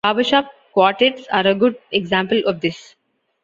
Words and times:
Barbershop 0.03 0.47
quartets 0.73 1.27
are 1.31 1.45
a 1.45 1.53
good 1.53 1.77
example 1.91 2.39
of 2.47 2.59
this. 2.59 2.95